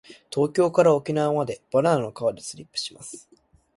[0.31, 3.29] 東京から沖縄までバナナの皮でスリップします。